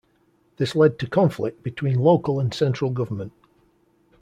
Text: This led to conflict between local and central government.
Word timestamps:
This 0.57 0.75
led 0.75 0.97
to 0.97 1.07
conflict 1.07 1.61
between 1.61 1.99
local 1.99 2.39
and 2.39 2.51
central 2.51 2.89
government. 2.89 3.33